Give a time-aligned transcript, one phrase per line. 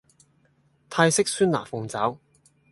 [0.89, 2.17] 泰式酸辣鳳爪